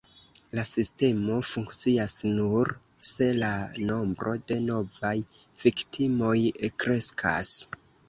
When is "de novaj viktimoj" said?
4.51-6.37